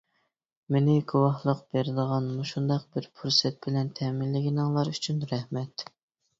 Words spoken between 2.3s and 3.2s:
مۇشۇنداق بىر